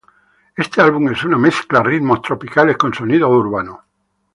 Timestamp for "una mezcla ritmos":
1.25-2.23